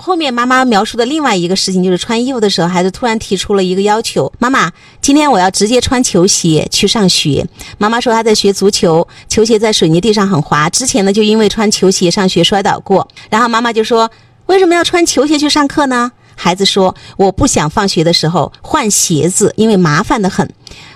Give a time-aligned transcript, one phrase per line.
[0.00, 7.46] 后面妈妈描述的另外一个事情就是穿衣服的时候，孩子突然提出了一个要求：“妈妈，今天我要直接穿球鞋去上学。”
[7.78, 13.06] 妈妈说她在学足球，球鞋在水泥地上很滑，之前呢就因为穿球鞋上学摔倒过。
[13.30, 14.10] 然后妈妈就说
[14.46, 20.48] ：“为什么要穿球鞋去上课呢？”孩子说：“我不想放学的时候换鞋子，因为麻烦的很。”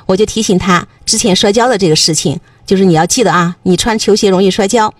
[0.07, 2.39] 我就提醒他之前摔跤的这个事情。
[2.65, 4.93] 就是你要记得啊，你穿球鞋容易摔跤。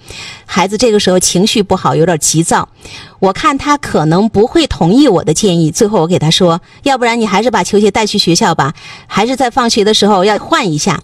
[0.47, 2.69] 孩子这个时候情绪不好，有点急躁。
[3.19, 5.71] 我看他可能不会同意我的建议。
[5.71, 8.75] 最后我给他说，要不然你还是把球鞋带去学校吧，
[9.07, 11.01] 还是在放学的时候要换一下。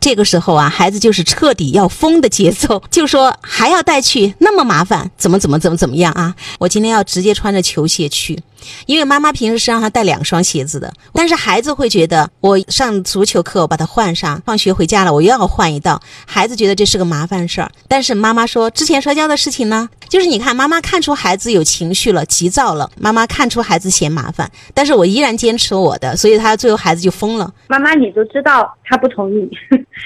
[0.00, 6.34] 这个时候啊，孩子就是彻底要疯的节奏， 就说还要带去，那么麻烦，怎么怎么怎么怎么样啊？
[6.58, 8.38] 我今天要直接穿着球鞋去。
[8.86, 17.70] 因为妈妈平时是让他带两双鞋子的，但是孩子会觉得我上足球课我把它换上，放学回家了我又要换一道，孩子觉得这是个麻烦事儿。
[17.86, 27.52] 但是妈妈说之前摔跤的事情呢，就是你看妈妈看出孩子有情绪了，急躁了，妈妈看出孩子嫌麻烦，但是我依然坚持我的，所以他最后孩子就疯了。
[27.68, 29.48] 妈妈你都知道他不同意，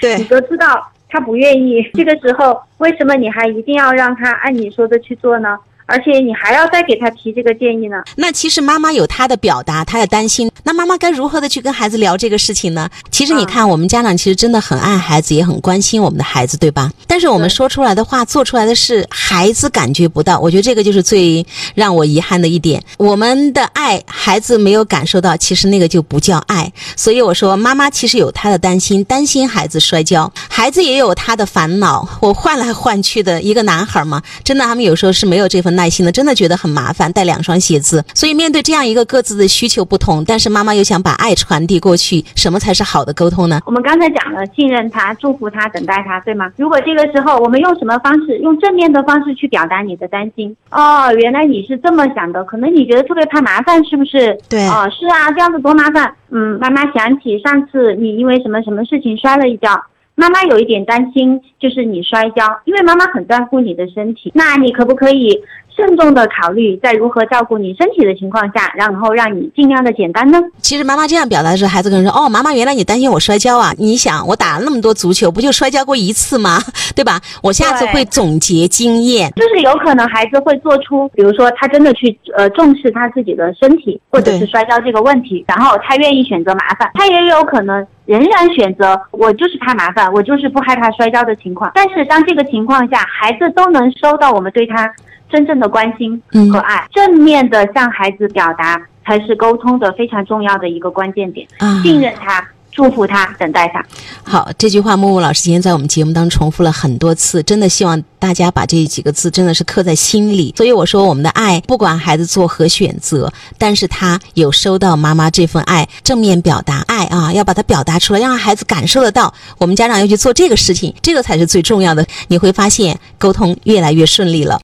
[0.01, 5.57] 对你都知道他不愿意，这个时候为什么你还一定要让他按你说的去做呢？
[5.85, 8.03] 而且你还要再给他提这个建议呢。
[8.15, 10.51] 那其实妈妈有她的表达，她的担心。
[10.63, 12.89] 那妈妈该如何的去跟孩子聊这个事情呢？
[13.11, 16.89] 其实你看，我们家长其实真的很爱孩子，也很关心我们的孩子，对吧？
[17.05, 20.39] 但是我们说出来的话，做出来的事，孩子感觉不到。
[20.39, 22.81] 我觉得这个就是最让我遗憾的一点。
[22.97, 26.71] 我们的爱，孩子没有感受到，其实那个就不叫爱。
[26.95, 32.07] 所以我说，妈妈其实有她的担心，担心孩子摔跤，孩子也有他的烦恼。
[32.21, 35.73] 我换来换去的一个男孩嘛，真的，他们有时候是没有这份。
[35.73, 38.05] 耐心的，真的觉得很麻烦，带两双鞋子。
[38.13, 43.59] 所以面对这样一个各自的需求不同，但是妈妈又想把爱传递过去，什么才是好的沟通呢？
[43.65, 46.51] 我们刚才讲了，信任他，祝福他，等待他，对吗？
[46.57, 50.55] 如果这个时候我们用什么方式，用正面的方式去表达你的担心？
[50.71, 54.37] 哦，原来你是这么想的，可能你觉得特别怕麻烦，是不是？
[54.49, 54.67] 对。
[54.67, 56.13] 哦，是啊，这样子多麻烦。
[56.31, 59.69] 嗯，妈妈想起上次你因为什么什么事情摔了一跤。
[60.15, 64.31] 妈妈有一点担心，就是你摔跤，因为妈妈很在乎你的身体。
[64.35, 65.41] 那你可不可以
[65.75, 70.39] 慎重的考虑，在如何照顾你身体的情况下，然后让你尽量的简单呢？
[70.59, 73.73] 其实妈妈这样表达的时候，孩子可能说：“哦，妈妈，原来你担心我摔跤啊？
[73.77, 76.59] 你想，我打了那么多足球，不就摔跤过一次吗？
[76.95, 77.19] 对吧？
[77.41, 87.85] 我下次会总结经验。”就是有可能孩子会做出，比如说他真的去呃重视他自己的身体，或者是摔跤这个问题，然后他愿意选择麻烦，他也有可能。
[88.05, 91.71] 仍然选择我就是怕麻烦，我就是不害怕摔跤的情况。
[91.73, 94.93] 但是当这个情况下，孩子都能收到我们对他
[95.29, 101.47] 真正的关心和爱，正面的向孩子表达，才是沟通的非常重要的一个关键点。
[101.83, 102.45] 信任他。
[102.75, 103.85] 祝福他，等待他。
[104.23, 110.51] 好，这句话木木老师今天在我们节目当中重复了很多次，真的希望大家把这几个字真的是刻在心里。
[110.57, 119.31] 所以我说，我们的爱，不管孩子做何选择，但是他有收到妈妈这份爱，正面表达爱啊，要把它表达出来，让孩子感受得到。
[119.59, 122.03] 我们家长要去做这个事情，这个才是最重要的。
[122.27, 124.51] 你会发现，沟通越来越顺利了。